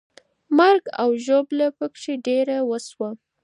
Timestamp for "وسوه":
2.69-3.09